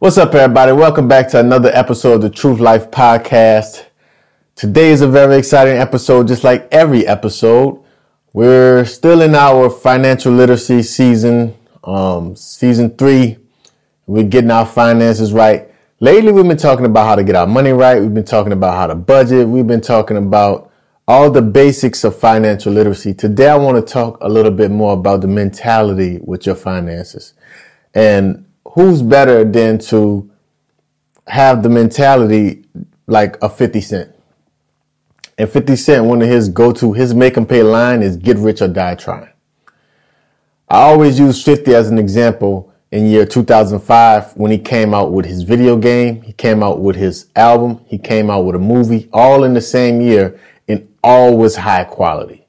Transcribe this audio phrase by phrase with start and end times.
[0.00, 0.70] What's up, everybody?
[0.70, 3.86] Welcome back to another episode of the Truth Life Podcast.
[4.54, 7.82] Today is a very exciting episode, just like every episode.
[8.32, 13.38] We're still in our financial literacy season, um, season three.
[14.06, 15.68] We're getting our finances right.
[15.98, 18.00] Lately, we've been talking about how to get our money right.
[18.00, 19.48] We've been talking about how to budget.
[19.48, 20.70] We've been talking about
[21.08, 23.14] all the basics of financial literacy.
[23.14, 27.34] Today, I want to talk a little bit more about the mentality with your finances.
[27.94, 30.30] And who's better than to
[31.26, 32.64] have the mentality
[33.06, 34.14] like a 50 Cent?
[35.36, 38.36] And 50 Cent, one of his go to, his make and pay line is get
[38.38, 39.32] rich or die trying.
[40.68, 45.26] I always use 50 as an example in year 2005 when he came out with
[45.26, 49.08] his video game, he came out with his album, he came out with a movie,
[49.12, 52.47] all in the same year and all was high quality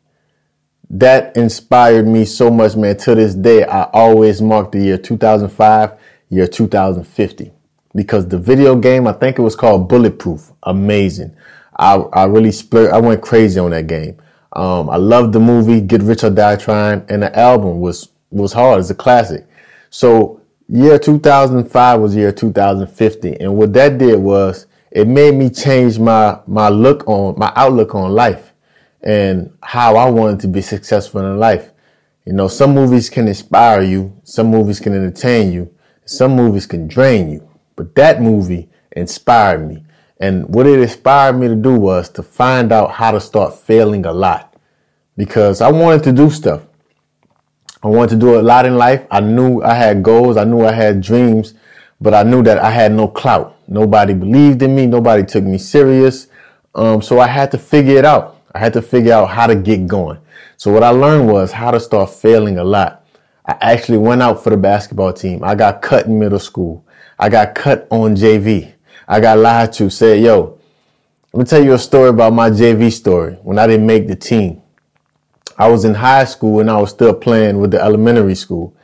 [0.89, 2.97] that inspired me so much, man.
[2.97, 5.93] To this day, I always mark the year 2005
[6.29, 7.51] year 2050
[7.95, 10.51] because the video game, I think it was called Bulletproof.
[10.63, 11.35] Amazing.
[11.77, 14.17] I, I really split, I went crazy on that game.
[14.53, 18.53] Um, I loved the movie Get Rich or Die Trying and the album was, was
[18.53, 18.79] hard.
[18.79, 19.47] It's a classic.
[19.89, 23.39] So year 2005 was year 2050.
[23.39, 27.95] And what that did was it made me change my, my look on, my outlook
[27.95, 28.48] on life
[29.01, 31.71] and how I wanted to be successful in life.
[32.25, 34.19] You know, some movies can inspire you.
[34.23, 35.73] Some movies can entertain you.
[36.05, 39.85] Some movies can drain you, but that movie inspired me.
[40.19, 44.05] And what it inspired me to do was to find out how to start failing
[44.05, 44.55] a lot
[45.15, 46.63] because I wanted to do stuff.
[47.81, 49.05] I wanted to do a lot in life.
[49.09, 50.35] I knew I had goals.
[50.35, 51.53] I knew I had dreams,
[52.01, 53.55] but I knew that I had no clout.
[53.67, 54.85] Nobody believed in me.
[54.85, 56.27] Nobody took me serious.
[56.75, 58.38] Um, so I had to figure it out.
[58.59, 60.19] I had to figure out how to get going.
[60.57, 63.05] So what I learned was how to start failing a lot.
[63.45, 65.45] I actually went out for the basketball team.
[65.45, 66.85] I got cut in middle school.
[67.17, 68.73] I got cut on JV.
[69.07, 70.59] I got lied to, said, yo,
[71.31, 74.15] let me tell you a story about my JV story when I didn't make the
[74.17, 74.61] team.
[75.57, 78.75] I was in high school and I was still playing with the elementary school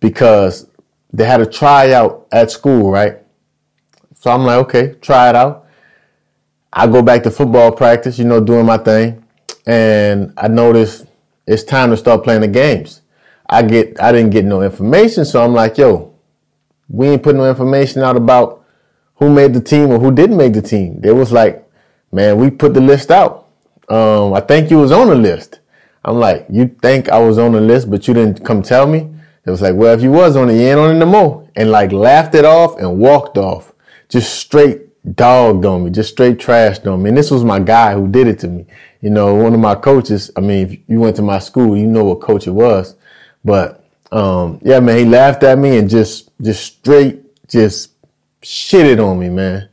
[0.00, 0.70] because
[1.12, 3.18] they had a tryout at school, right?
[4.14, 5.66] So I'm like, okay, try it out.
[6.72, 9.24] I go back to football practice, you know, doing my thing.
[9.68, 11.06] And I noticed
[11.46, 13.02] it's time to start playing the games.
[13.46, 16.14] I get I didn't get no information, so I'm like, yo,
[16.88, 18.64] we ain't putting no information out about
[19.16, 21.00] who made the team or who didn't make the team.
[21.00, 21.68] They was like,
[22.10, 23.48] man, we put the list out.
[23.90, 25.60] Um, I think you was on the list.
[26.02, 29.10] I'm like, you think I was on the list, but you didn't come tell me?
[29.44, 31.46] It was like, well, if you was on it, you ain't on it no more.
[31.56, 33.74] And like laughed it off and walked off.
[34.08, 37.10] Just straight dogged on me, just straight trashed on me.
[37.10, 38.66] And this was my guy who did it to me.
[39.00, 41.86] You know, one of my coaches, I mean, if you went to my school, you
[41.86, 42.96] know what coach it was.
[43.44, 47.92] But um, yeah, man, he laughed at me and just just straight just
[48.42, 49.68] shitted on me, man.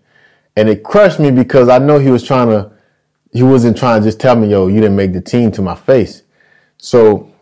[0.55, 2.71] And it crushed me because I know he was trying to
[3.31, 5.75] he wasn't trying to just tell me, yo, you didn't make the team to my
[5.75, 6.23] face.
[6.77, 7.33] So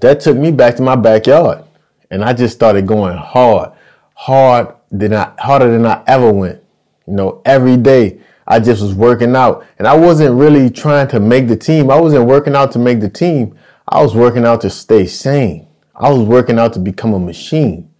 [0.00, 1.64] that took me back to my backyard.
[2.10, 3.72] And I just started going hard,
[4.14, 6.62] hard than I harder than I ever went.
[7.08, 9.66] You know, every day I just was working out.
[9.78, 11.90] And I wasn't really trying to make the team.
[11.90, 13.56] I wasn't working out to make the team.
[13.88, 15.66] I was working out to stay sane.
[15.96, 17.90] I was working out to become a machine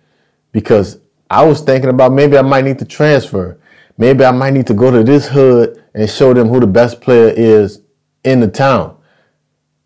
[0.52, 3.58] because I was thinking about maybe I might need to transfer.
[3.96, 7.00] Maybe I might need to go to this hood and show them who the best
[7.00, 7.80] player is
[8.24, 8.94] in the town.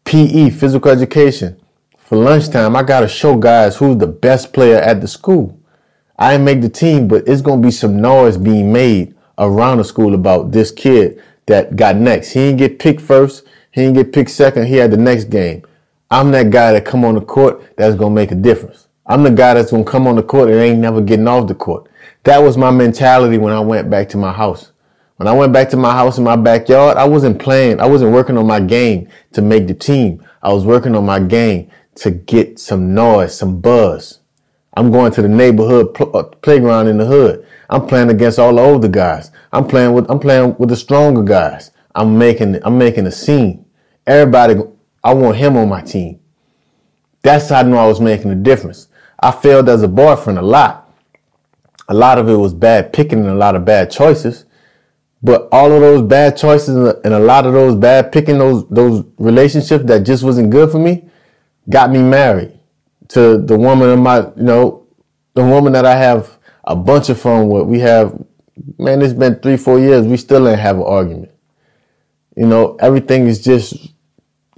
[0.04, 1.60] PE, physical education.
[1.96, 5.61] For lunchtime, I got to show guys who's the best player at the school.
[6.18, 9.84] I didn't make the team, but it's to be some noise being made around the
[9.84, 12.30] school about this kid that got next.
[12.30, 13.44] He didn't get picked first.
[13.70, 14.66] He didn't get picked second.
[14.66, 15.64] He had the next game.
[16.10, 18.88] I'm that guy that come on the court that's gonna make a difference.
[19.06, 21.54] I'm the guy that's gonna come on the court and ain't never getting off the
[21.54, 21.88] court.
[22.24, 24.72] That was my mentality when I went back to my house.
[25.16, 27.80] When I went back to my house in my backyard, I wasn't playing.
[27.80, 30.24] I wasn't working on my game to make the team.
[30.42, 34.20] I was working on my game to get some noise, some buzz.
[34.74, 37.46] I'm going to the neighborhood pl- uh, playground in the hood.
[37.68, 39.30] I'm playing against all the older guys.
[39.52, 41.70] I'm playing with I'm playing with the stronger guys.
[41.94, 43.66] I'm making I'm making a scene.
[44.06, 44.60] Everybody
[45.04, 46.20] I want him on my team.
[47.22, 48.88] That's how I knew I was making a difference.
[49.20, 50.90] I failed as a boyfriend a lot.
[51.88, 54.46] A lot of it was bad picking and a lot of bad choices.
[55.22, 59.04] But all of those bad choices and a lot of those bad picking, those those
[59.18, 61.08] relationships that just wasn't good for me,
[61.68, 62.58] got me married
[63.12, 64.86] to the woman of my, you know,
[65.34, 67.66] the woman that I have a bunch of fun with.
[67.66, 68.18] We have,
[68.78, 70.06] man, it's been three, four years.
[70.06, 71.32] We still ain't have an argument.
[72.36, 73.92] You know, everything is just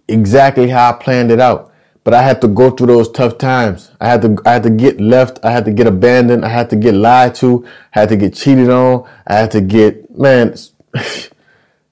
[0.09, 1.73] exactly how I planned it out.
[2.05, 3.91] but I had to go through those tough times.
[3.99, 5.41] I had to, I had to get left.
[5.43, 6.45] I had to get abandoned.
[6.45, 7.65] I had to get lied to.
[7.95, 9.09] I had to get cheated on.
[9.27, 10.55] I had to get, man,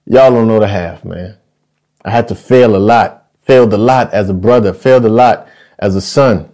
[0.05, 1.39] y'all don't know the half, man.
[2.05, 5.49] I had to fail a lot, failed a lot as a brother, failed a lot
[5.79, 6.52] as a son.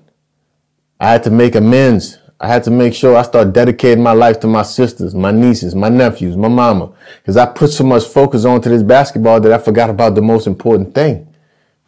[1.00, 2.18] I had to make amends.
[2.40, 5.74] I had to make sure I start dedicating my life to my sisters, my nieces,
[5.74, 6.92] my nephews, my mama.
[7.24, 10.46] Cause I put so much focus onto this basketball that I forgot about the most
[10.46, 11.32] important thing.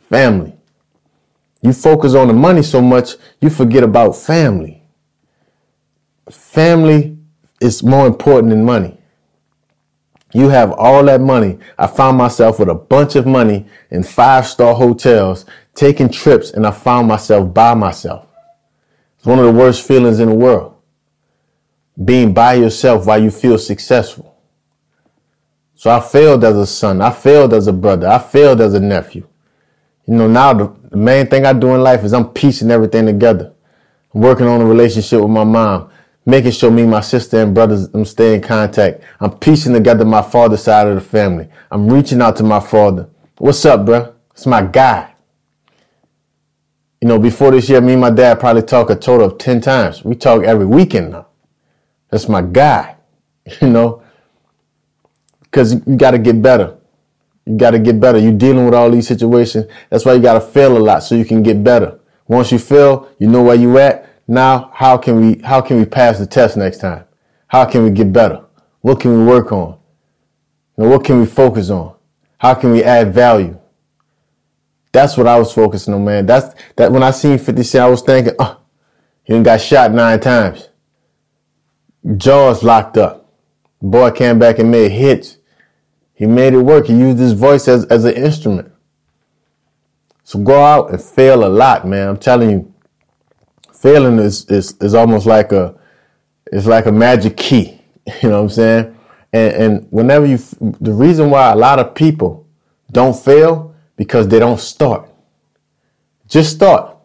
[0.09, 0.57] Family.
[1.62, 4.83] You focus on the money so much, you forget about family.
[6.31, 7.19] Family
[7.61, 8.97] is more important than money.
[10.33, 11.59] You have all that money.
[11.77, 16.67] I found myself with a bunch of money in five star hotels, taking trips, and
[16.67, 18.30] I found myself by myself.
[19.20, 20.76] It's one of the worst feelings in the world.
[22.02, 24.34] Being by yourself while you feel successful.
[25.75, 27.02] So I failed as a son.
[27.02, 28.08] I failed as a brother.
[28.08, 29.28] I failed as a nephew.
[30.06, 33.52] You know, now the, main thing I do in life is I'm piecing everything together.
[34.14, 35.90] I'm working on a relationship with my mom,
[36.25, 39.05] making sure me, my sister, and brothers I'm stay in contact.
[39.20, 41.50] I'm piecing together my father's side of the family.
[41.70, 43.11] I'm reaching out to my father.
[43.37, 44.14] What's up, bro?
[44.31, 45.14] It's my guy.
[47.00, 49.61] You know, before this year, me and my dad probably talk a total of 10
[49.62, 50.05] times.
[50.05, 51.29] We talk every weekend now.
[52.11, 52.97] That's my guy,
[53.61, 54.02] you know,
[55.43, 56.76] because you got to get better.
[57.47, 58.19] You got to get better.
[58.19, 59.67] You're dealing with all these situations.
[59.88, 61.99] That's why you got to fail a lot so you can get better.
[62.26, 64.06] Once you fail, you know where you at.
[64.29, 67.05] Now, how can we, how can we pass the test next time?
[67.49, 68.44] How can we get better?
[68.82, 69.79] What can we work on?
[70.76, 71.94] Know, what can we focus on?
[72.38, 73.60] How can we add value?
[74.93, 76.27] That's what I was focusing on, man.
[76.27, 78.61] That's that when I seen 50 Cent, I was thinking, oh,
[79.23, 80.69] he got shot nine times.
[82.17, 83.33] Jaws locked up.
[83.81, 85.39] Boy came back and made hits.
[86.15, 86.87] He made it work.
[86.87, 88.73] He used his voice as, as an instrument.
[90.25, 92.09] So go out and fail a lot, man.
[92.09, 92.75] I'm telling you,
[93.73, 95.75] failing is, is, is almost like a,
[96.53, 97.77] it's like a magic key.
[98.23, 98.99] You know what I'm saying?
[99.33, 102.49] And, and whenever you, the reason why a lot of people
[102.91, 103.69] don't fail
[104.00, 105.06] because they don't start.
[106.26, 106.97] Just start.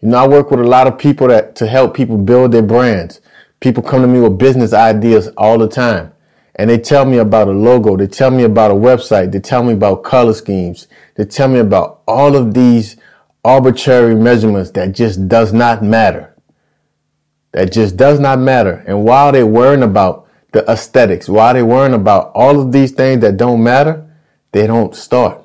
[0.00, 2.62] You know, I work with a lot of people that to help people build their
[2.62, 3.20] brands.
[3.60, 6.14] People come to me with business ideas all the time
[6.54, 7.98] and they tell me about a logo.
[7.98, 9.30] They tell me about a website.
[9.30, 10.88] They tell me about color schemes.
[11.16, 12.96] They tell me about all of these
[13.44, 16.34] arbitrary measurements that just does not matter.
[17.52, 18.82] That just does not matter.
[18.86, 23.20] And while they're worrying about the aesthetics, while they're worrying about all of these things
[23.20, 24.10] that don't matter,
[24.52, 25.44] they don't start.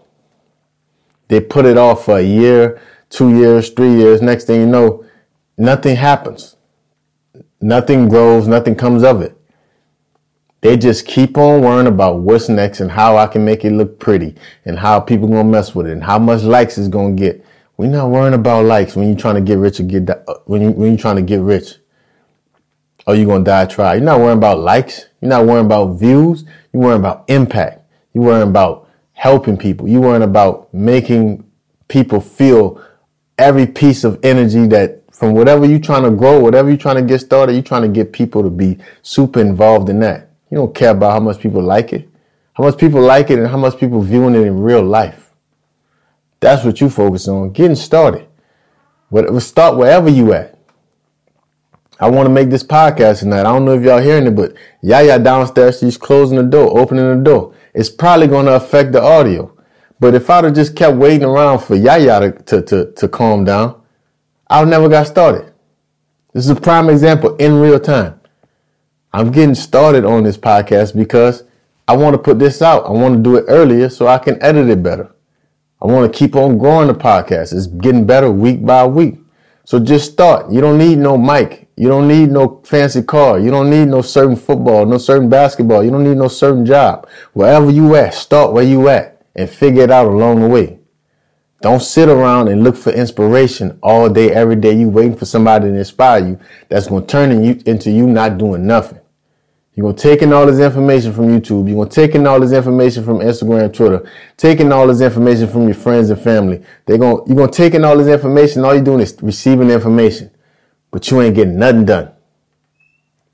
[1.28, 2.80] They put it off for a year,
[3.10, 4.22] two years, three years.
[4.22, 5.06] Next thing you know,
[5.58, 6.56] nothing happens.
[7.62, 9.36] Nothing grows, nothing comes of it.
[10.62, 14.00] They just keep on worrying about what's next and how I can make it look
[14.00, 14.36] pretty
[14.66, 17.46] and how people gonna mess with it and how much likes it's gonna get.
[17.78, 20.62] We're not worrying about likes when you're trying to get rich or get uh, when
[20.62, 21.76] you when you're trying to get rich.
[23.06, 23.96] Or you gonna die try.
[23.96, 25.06] You're not worrying about likes.
[25.22, 26.46] You're not worrying about views.
[26.74, 27.82] You're worrying about impact.
[28.14, 28.85] You're worrying about
[29.16, 29.88] helping people.
[29.88, 31.50] You weren't about making
[31.88, 32.82] people feel
[33.38, 37.02] every piece of energy that from whatever you're trying to grow, whatever you're trying to
[37.02, 40.30] get started, you're trying to get people to be super involved in that.
[40.52, 42.08] You don't care about how much people like it,
[42.54, 45.32] how much people like it, and how much people viewing it in real life.
[46.42, 48.28] That's what you focus on, getting started.
[49.10, 50.55] Whatever, start wherever you at.
[52.00, 53.42] I want to make this podcast tonight.
[53.42, 57.18] I don't know if y'all hearing it, but Yaya downstairs, she's closing the door, opening
[57.18, 59.52] the door it's probably going to affect the audio.
[60.00, 63.44] But if I'd have just kept waiting around for Yaya to, to, to, to calm
[63.44, 63.82] down,
[64.48, 65.54] I would never got started.
[66.34, 68.20] This is a prime example in real time.
[69.14, 71.44] I'm getting started on this podcast because
[71.88, 72.86] I want to put this out.
[72.86, 75.14] I want to do it earlier so I can edit it better.
[75.82, 77.54] I want to keep on growing the podcast.
[77.54, 79.18] It's getting better week by week.
[79.66, 80.52] So just start.
[80.52, 81.65] You don't need no mic.
[81.78, 83.38] You don't need no fancy car.
[83.38, 85.84] You don't need no certain football, no certain basketball.
[85.84, 87.08] You don't need no certain job.
[87.34, 90.80] Wherever you at, start where you at and figure it out along the way.
[91.62, 94.74] Don't sit around and look for inspiration all day, every day.
[94.74, 96.40] You waiting for somebody to inspire you.
[96.70, 99.00] That's going to turn you into you not doing nothing.
[99.74, 101.68] You're going to take in all this information from YouTube.
[101.68, 105.50] You're going to take in all this information from Instagram, Twitter, taking all this information
[105.50, 106.64] from your friends and family.
[106.86, 108.64] They're going, you're going to take in all this information.
[108.64, 110.32] All you're doing is receiving information
[110.96, 112.10] but you ain't getting nothing done.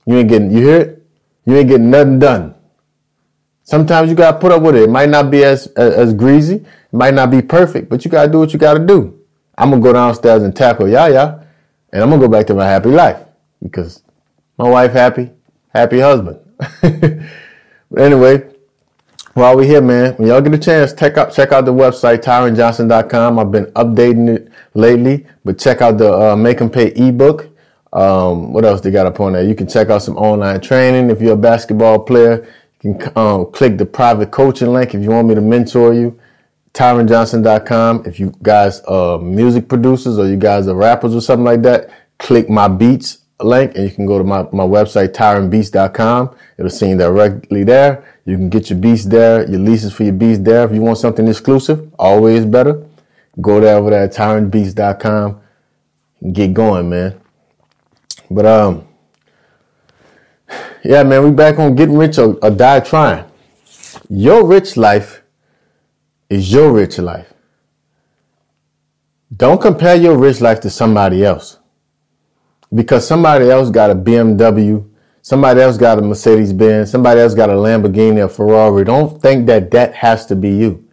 [0.07, 1.05] You ain't getting, you hear it?
[1.45, 2.55] You ain't getting nothing done.
[3.61, 4.81] Sometimes you gotta put up with it.
[4.81, 8.09] It might not be as, as, as greasy, it might not be perfect, but you
[8.09, 9.15] gotta do what you gotta do.
[9.55, 11.45] I'm gonna go downstairs and tackle Yaya,
[11.93, 13.23] and I'm gonna go back to my happy life
[13.61, 14.01] because
[14.57, 15.29] my wife happy,
[15.69, 16.39] happy husband.
[16.81, 18.43] but anyway,
[19.35, 22.23] while we're here, man, when y'all get a chance, check out check out the website
[22.23, 23.37] tyronjohnson.com.
[23.37, 27.50] I've been updating it lately, but check out the uh, Make 'em Pay ebook.
[27.93, 29.43] Um, what else they got up on there?
[29.43, 32.47] You can check out some online training if you're a basketball player.
[32.81, 36.19] You can um, click the private coaching link if you want me to mentor you.
[36.73, 38.03] TyronJohnson.com.
[38.05, 41.89] If you guys are music producers or you guys are rappers or something like that,
[42.17, 46.35] click my beats link and you can go to my, my website, tyronbeats.com.
[46.57, 48.05] It'll send you directly there.
[48.25, 50.63] You can get your beats there, your leases for your beats there.
[50.65, 52.85] If you want something exclusive, always better.
[53.41, 55.41] Go there over there at tyronbeats.com
[56.31, 57.20] get going, man.
[58.33, 58.87] But um,
[60.83, 63.25] yeah, man, we back on getting rich or, or die trying.
[64.09, 65.21] Your rich life
[66.29, 67.33] is your rich life.
[69.35, 71.57] Don't compare your rich life to somebody else.
[72.73, 74.85] Because somebody else got a BMW
[75.23, 76.89] Somebody else got a Mercedes Benz.
[76.91, 78.83] Somebody else got a Lamborghini or Ferrari.
[78.83, 80.87] Don't think that that has to be you.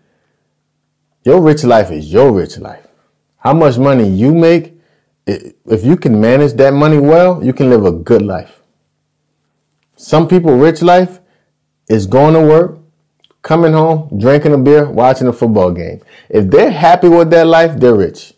[1.25, 2.87] Your rich life is your rich life.
[3.38, 4.78] How much money you make,
[5.29, 8.61] if you can manage that money well, you can live a good life.
[9.97, 11.21] Some people rich life
[11.89, 12.79] is going to work,
[13.43, 16.01] coming home, drinking a beer, watching a football game.
[16.29, 18.35] If they're happy with their life, they're rich.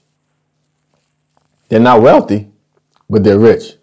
[1.69, 2.51] They're not wealthy,
[3.09, 3.77] but they're rich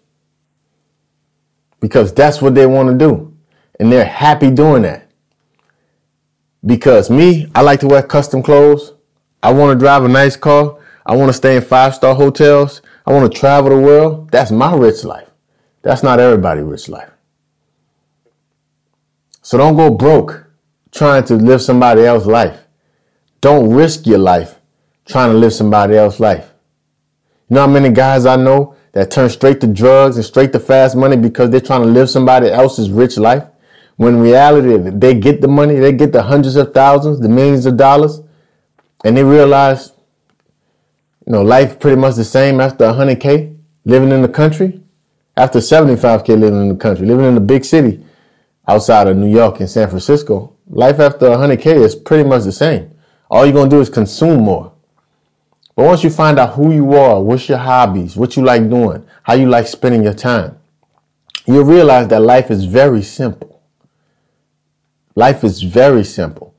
[1.80, 3.36] because that's what they want to do.
[3.80, 5.10] And they're happy doing that.
[6.64, 8.92] Because me, I like to wear custom clothes.
[9.42, 10.78] I want to drive a nice car.
[11.08, 12.82] I want to stay in five star hotels.
[13.06, 14.30] I want to travel the world.
[14.30, 15.28] That's my rich life.
[15.80, 17.10] That's not everybody's rich life.
[19.40, 20.44] So don't go broke
[20.92, 22.60] trying to live somebody else's life.
[23.40, 24.58] Don't risk your life
[25.06, 26.52] trying to live somebody else's life.
[27.48, 30.60] You know how many guys I know that turn straight to drugs and straight to
[30.60, 33.44] fast money because they're trying to live somebody else's rich life.
[33.96, 37.76] When reality, they get the money, they get the hundreds of thousands, the millions of
[37.76, 38.20] dollars,
[39.04, 39.92] and they realize,
[41.28, 43.54] you know, life pretty much the same after 100K
[43.84, 44.80] living in the country,
[45.36, 48.02] after 75K living in the country, living in a big city
[48.66, 50.54] outside of New York and San Francisco.
[50.70, 52.92] Life after 100K is pretty much the same.
[53.30, 54.72] All you're going to do is consume more.
[55.76, 59.04] But once you find out who you are, what's your hobbies, what you like doing,
[59.22, 60.58] how you like spending your time,
[61.44, 63.60] you'll realize that life is very simple.
[65.14, 66.54] Life is very simple.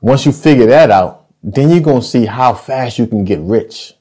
[0.00, 3.40] Once you figure that out, then you're going to see how fast you can get
[3.40, 3.94] rich.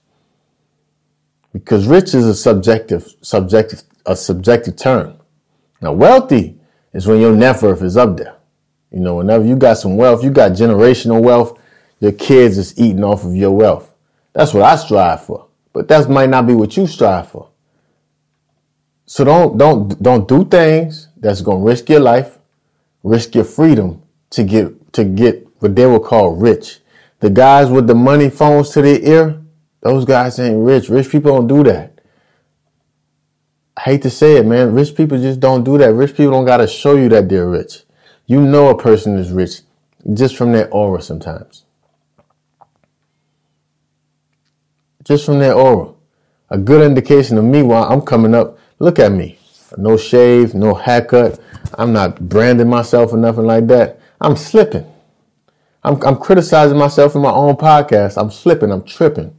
[1.53, 5.17] Because rich is a subjective, subjective, a subjective term.
[5.81, 6.57] Now, wealthy
[6.93, 8.35] is when your net worth is up there.
[8.91, 11.57] You know, whenever you got some wealth, you got generational wealth,
[11.99, 13.93] your kids is eating off of your wealth.
[14.33, 15.47] That's what I strive for.
[15.73, 17.49] But that might not be what you strive for.
[19.05, 22.37] So don't don't don't do things that's gonna risk your life,
[23.03, 26.80] risk your freedom to get to get what they will call rich.
[27.21, 29.41] The guys with the money phones to their ear,
[29.81, 30.89] those guys ain't rich.
[30.89, 31.99] Rich people don't do that.
[33.77, 34.73] I hate to say it, man.
[34.73, 35.93] Rich people just don't do that.
[35.93, 37.83] Rich people don't gotta show you that they're rich.
[38.25, 39.61] You know a person is rich
[40.13, 41.63] just from their aura sometimes.
[45.03, 45.93] just from their aura.
[46.49, 48.57] A good indication of me while I'm coming up.
[48.79, 49.39] Look at me.
[49.77, 51.39] No shave, no haircut.
[51.77, 53.99] I'm not branding myself or nothing like that.
[54.19, 54.85] I'm slipping.
[55.83, 58.21] I'm, I'm criticizing myself in my own podcast.
[58.21, 58.71] I'm slipping.
[58.71, 59.35] I'm tripping.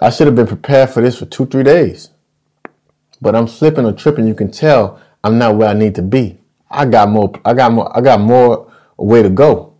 [0.00, 2.10] I should have been prepared for this for two, three days.
[3.20, 4.26] But I'm slipping or tripping.
[4.26, 6.38] You can tell I'm not where I need to be.
[6.70, 7.32] I got more.
[7.44, 7.96] I got more.
[7.96, 9.74] I got more way to go.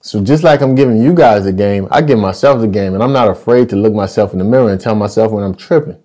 [0.00, 3.02] So just like I'm giving you guys a game, I give myself the game, and
[3.02, 6.02] I'm not afraid to look myself in the mirror and tell myself when I'm tripping.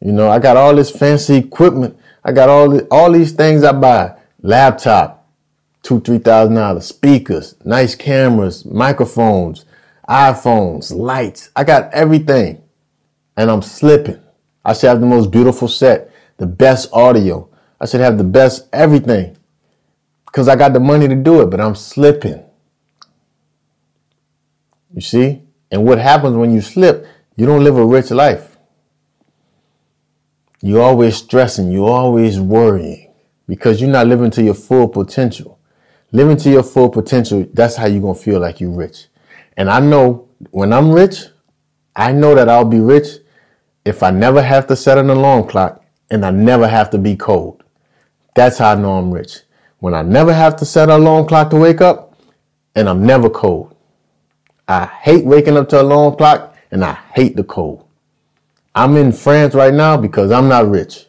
[0.00, 1.98] You know, I got all this fancy equipment.
[2.24, 5.25] I got all all these things I buy: laptop,
[5.86, 9.64] two three thousand dollars, speakers, nice cameras, microphones,
[10.08, 11.50] iPhones, lights.
[11.54, 12.60] I got everything,
[13.36, 14.20] and I'm slipping.
[14.64, 17.48] I should have the most beautiful set, the best audio.
[17.80, 19.36] I should have the best everything,
[20.24, 22.42] because I got the money to do it, but I'm slipping.
[24.92, 25.42] You see?
[25.70, 28.56] And what happens when you slip, you don't live a rich life.
[30.62, 33.12] You're always stressing, you're always worrying
[33.46, 35.55] because you're not living to your full potential.
[36.12, 39.08] Living to your full potential, that's how you're going to feel like you're rich.
[39.56, 41.24] And I know when I'm rich,
[41.94, 43.06] I know that I'll be rich
[43.84, 47.16] if I never have to set an alarm clock and I never have to be
[47.16, 47.64] cold.
[48.34, 49.40] That's how I know I'm rich.
[49.78, 52.14] When I never have to set an alarm clock to wake up
[52.74, 53.74] and I'm never cold.
[54.68, 57.86] I hate waking up to a alarm clock and I hate the cold.
[58.74, 61.06] I'm in France right now because I'm not rich.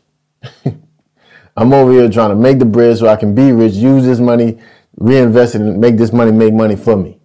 [1.58, 4.20] I'm over here trying to make the bread so I can be rich, use this
[4.20, 4.60] money,
[4.98, 7.20] reinvest it, and make this money make money for me.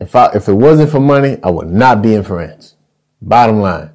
[0.00, 2.74] If I if it wasn't for money, I would not be in France.
[3.20, 3.90] Bottom line.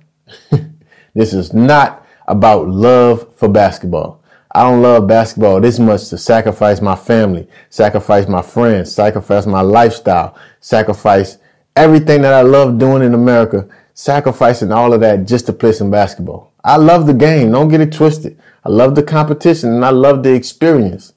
[1.13, 4.23] this is not about love for basketball.
[4.51, 9.61] I don't love basketball this much to sacrifice my family, sacrifice my friends, sacrifice my
[9.61, 11.37] lifestyle, sacrifice
[11.75, 15.91] everything that I love doing in America, sacrificing all of that just to play some
[15.91, 16.53] basketball.
[16.63, 17.51] I love the game.
[17.51, 18.39] Don't get it twisted.
[18.63, 21.13] I love the competition and I love the experience.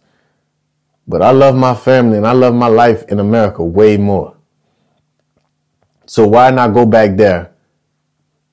[1.11, 4.37] But I love my family and I love my life in America way more.
[6.07, 7.51] So why not go back there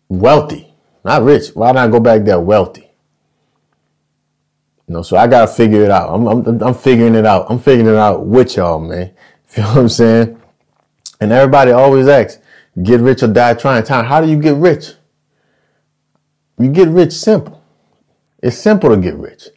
[0.09, 0.73] wealthy?
[1.05, 1.49] Not rich.
[1.49, 2.89] Why not go back there wealthy?
[4.87, 6.11] You know, so I gotta figure it out.
[6.11, 7.45] I'm, I'm, I'm figuring it out.
[7.47, 9.11] I'm figuring it out with y'all, man.
[9.49, 10.41] You feel what I'm saying?
[11.21, 12.39] And everybody always asks,
[12.81, 13.83] get rich or die trying.
[13.83, 14.03] Time.
[14.03, 14.93] How do you get rich?
[16.59, 17.63] You get rich simple.
[18.41, 19.47] It's simple to get rich.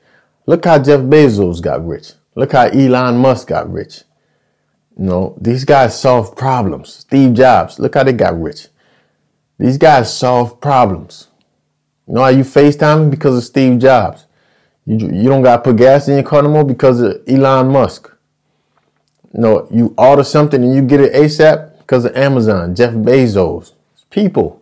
[0.46, 2.12] Look how Jeff Bezos got rich.
[2.34, 4.02] Look how Elon Musk got rich.
[4.98, 6.92] You know, these guys solve problems.
[6.92, 8.68] Steve Jobs, look how they got rich.
[9.58, 11.28] These guys solve problems.
[12.06, 14.26] You know how you FaceTime because of Steve Jobs.
[14.84, 17.68] You, you don't got to put gas in your car no more because of Elon
[17.68, 18.10] Musk.
[19.32, 23.72] You know, you order something and you get it ASAP because of Amazon, Jeff Bezos.
[24.10, 24.60] People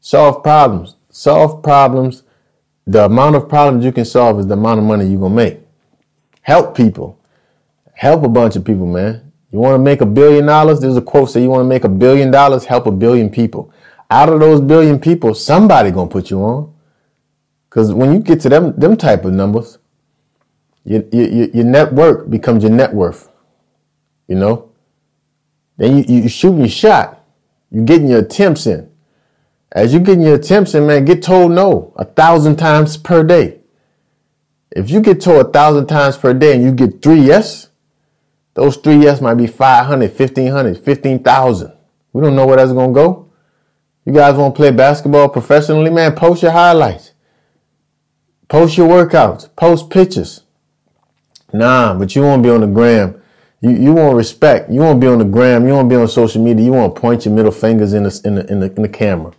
[0.00, 0.96] solve problems.
[1.10, 2.22] Solve problems.
[2.86, 5.36] The amount of problems you can solve is the amount of money you're going to
[5.36, 5.61] make.
[6.42, 7.18] Help people.
[7.94, 9.32] Help a bunch of people, man.
[9.50, 10.80] You want to make a billion dollars?
[10.80, 13.72] There's a quote say you want to make a billion dollars, help a billion people.
[14.10, 16.74] Out of those billion people, somebody gonna put you on.
[17.70, 19.78] Cause when you get to them them type of numbers,
[20.84, 23.30] your, your, your net worth becomes your net worth.
[24.26, 24.72] You know?
[25.76, 27.24] Then you, you shooting your shot.
[27.70, 28.90] You're getting your attempts in.
[29.70, 33.61] As you're getting your attempts in, man, get told no a thousand times per day.
[34.74, 37.68] If you get told a thousand times per day and you get three yes,
[38.54, 41.72] those three yes might be 500, 1500, 15,000.
[42.12, 43.32] We don't know where that's going to go.
[44.04, 46.14] You guys want to play basketball professionally, man?
[46.14, 47.12] Post your highlights.
[48.48, 49.54] Post your workouts.
[49.56, 50.42] Post pictures.
[51.52, 53.20] Nah, but you won't be on the gram.
[53.60, 54.70] You, you want respect.
[54.70, 55.66] You won't be on the gram.
[55.66, 56.64] You won't be on social media.
[56.64, 58.88] You want to point your middle fingers in the, in the, in the, in the
[58.88, 59.32] camera.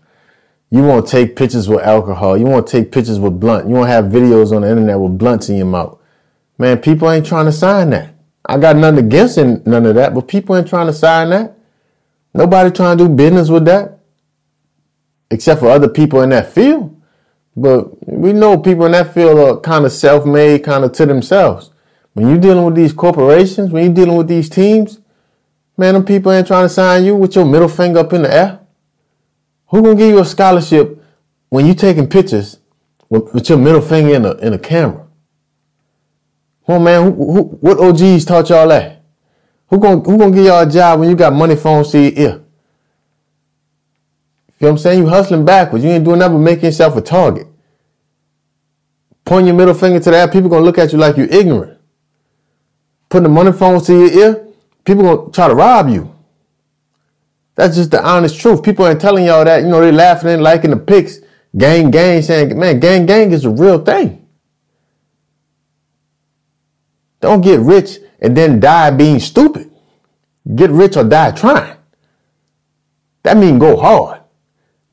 [0.74, 2.36] You won't take pictures with alcohol.
[2.36, 3.70] You won't take pictures with blunt.
[3.70, 6.00] You won't have videos on the internet with blunts in your mouth.
[6.58, 8.16] Man, people ain't trying to sign that.
[8.44, 11.56] I got nothing against none of that, but people ain't trying to sign that.
[12.34, 14.00] Nobody trying to do business with that,
[15.30, 17.00] except for other people in that field.
[17.56, 21.70] But we know people in that field are kind of self-made, kind of to themselves.
[22.14, 25.02] When you're dealing with these corporations, when you're dealing with these teams,
[25.78, 28.34] man, them people ain't trying to sign you with your middle finger up in the
[28.34, 28.60] air.
[29.74, 31.04] Who gonna give you a scholarship
[31.50, 32.60] when you taking pictures
[33.10, 35.08] with, with your middle finger in a in a camera?
[36.68, 37.12] On, man.
[37.12, 39.02] Who, who, what OGs taught y'all that?
[39.70, 42.12] Who gonna who gonna give y'all a job when you got money phones to your
[42.12, 42.34] ear?
[44.46, 45.00] You feel what I'm saying?
[45.00, 45.84] You hustling backwards.
[45.84, 47.48] You ain't doing nothing but making yourself a target.
[49.26, 51.80] Point your middle finger to that, people gonna look at you like you're ignorant.
[53.10, 54.48] Putting the money phones to your ear,
[54.86, 56.13] people gonna try to rob you.
[57.56, 58.64] That's just the honest truth.
[58.64, 59.62] People ain't telling y'all that.
[59.62, 61.20] You know, they laughing and liking the pics.
[61.56, 64.28] Gang, gang, saying, man, gang, gang is a real thing.
[67.20, 69.72] Don't get rich and then die being stupid.
[70.56, 71.78] Get rich or die trying.
[73.22, 74.22] That means go hard.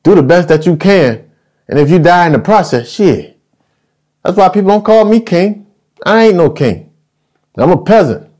[0.03, 1.29] Do the best that you can.
[1.67, 3.39] And if you die in the process, shit.
[4.23, 5.67] That's why people don't call me king.
[6.05, 6.93] I ain't no king.
[7.57, 8.30] I'm a peasant.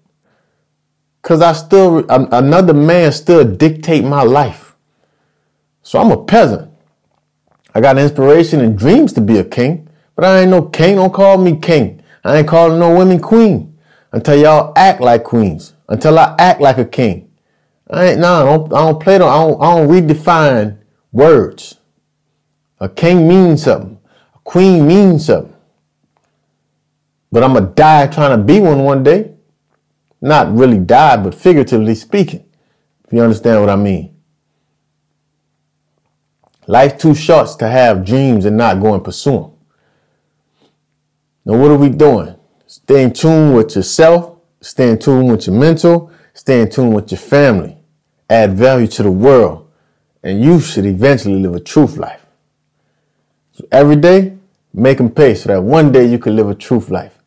[1.21, 4.75] Cause I still, another man still dictate my life.
[5.83, 6.71] So I'm a peasant.
[7.73, 10.95] I got inspiration and dreams to be a king, but I ain't no king.
[10.95, 12.01] Don't call me king.
[12.23, 13.77] I ain't calling no women queen
[14.11, 15.73] until y'all act like queens.
[15.87, 17.31] Until I act like a king.
[17.89, 19.27] I ain't, nah, I don't, I don't play, them.
[19.27, 20.77] I don't, I don't redefine
[21.11, 21.77] words.
[22.79, 23.99] A king means something.
[24.35, 25.53] A queen means something.
[27.31, 29.30] But I'm to die trying to be one one day.
[30.21, 32.45] Not really die, but figuratively speaking,
[33.05, 34.15] if you understand what I mean.
[36.67, 39.51] Life's too short to have dreams and not go and pursue them.
[41.43, 42.35] Now, what are we doing?
[42.67, 47.11] Stay in tune with yourself, stay in tune with your mental, stay in tune with
[47.11, 47.77] your family,
[48.29, 49.69] add value to the world,
[50.23, 52.23] and you should eventually live a truth life.
[53.53, 54.37] So every day,
[54.73, 57.17] make them pay so that one day you can live a truth life.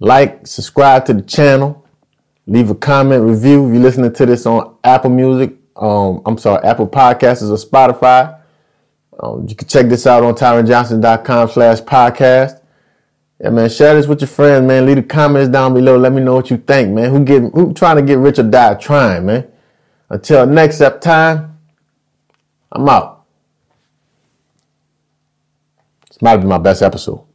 [0.00, 1.85] Like, subscribe to the channel,
[2.46, 3.66] Leave a comment, review.
[3.66, 8.40] If you're listening to this on Apple Music, um, I'm sorry, Apple Podcasts or Spotify.
[9.18, 12.60] Um, you can check this out on tyronjohnson.com slash podcast.
[13.40, 14.86] Yeah, man, share this with your friends, man.
[14.86, 15.98] Leave the comments down below.
[15.98, 17.10] Let me know what you think, man.
[17.10, 19.46] Who get who trying to get rich or die trying, man.
[20.08, 21.58] Until next up time,
[22.72, 23.24] I'm out.
[26.08, 27.25] This might be my best episode.